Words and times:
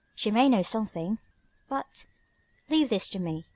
She 0.15 0.31
may 0.31 0.49
know 0.49 0.63
something...." 0.63 1.19
"But" 1.69 2.07
"Leave 2.71 2.89
this 2.89 3.07
to 3.09 3.19
me. 3.19 3.45